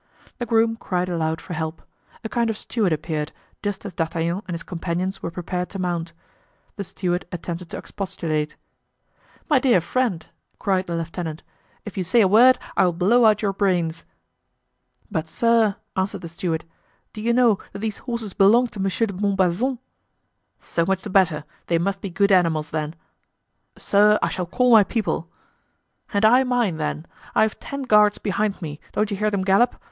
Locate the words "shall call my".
24.29-24.83